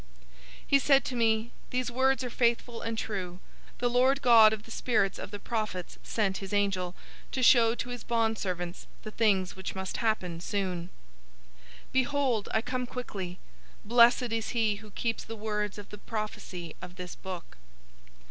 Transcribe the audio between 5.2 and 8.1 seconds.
the prophets sent his angel to show to his